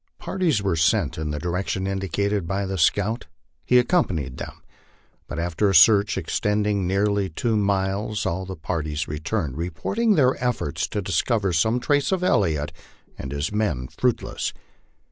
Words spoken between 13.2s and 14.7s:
his men fruitless.